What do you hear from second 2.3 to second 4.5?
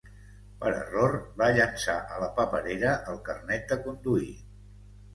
paperera el carnet de conduir